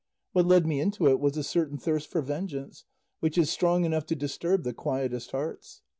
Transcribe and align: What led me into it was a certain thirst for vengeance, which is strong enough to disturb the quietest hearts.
What 0.31 0.47
led 0.47 0.65
me 0.65 0.79
into 0.79 1.07
it 1.09 1.19
was 1.19 1.37
a 1.37 1.43
certain 1.43 1.77
thirst 1.77 2.07
for 2.09 2.23
vengeance, 2.23 2.85
which 3.19 3.37
is 3.37 3.51
strong 3.51 3.85
enough 3.85 4.07
to 4.07 4.15
disturb 4.15 4.63
the 4.63 4.73
quietest 4.73 5.29
hearts. 5.29 5.83